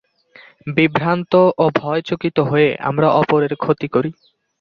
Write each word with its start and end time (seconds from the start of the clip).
বিভ্রান্ত 0.67 1.31
ও 1.57 1.65
ভয়চকিত 1.75 2.37
হয়ে 2.41 2.69
আমরা 2.79 3.07
অপরের 3.11 3.53
ক্ষতি 3.55 3.87
করি। 3.87 4.11